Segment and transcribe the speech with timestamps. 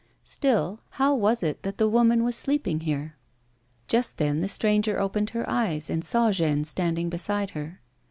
[0.23, 3.11] Still how was it that the woman was sleeping here 1
[3.87, 7.77] Just then the stranger opened her eyes and saw Jeanne standing beside her.